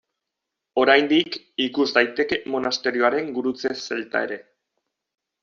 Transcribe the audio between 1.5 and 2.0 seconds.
ikus